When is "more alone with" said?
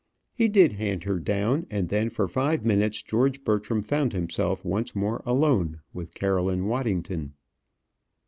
4.95-6.15